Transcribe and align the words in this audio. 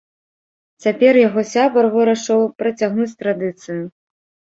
Цяпер 0.85 1.19
яго 1.27 1.43
сябар 1.53 1.87
вырашыў 1.95 2.41
працягнуць 2.63 3.07
традыцыю. 3.21 3.77